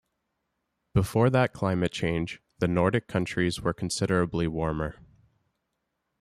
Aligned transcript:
Before 0.95 1.29
that 1.29 1.53
climate 1.53 1.91
change, 1.91 2.41
the 2.57 2.67
Nordic 2.67 3.07
countries 3.07 3.61
were 3.61 3.71
considerably 3.71 4.47
warmer. 4.47 4.95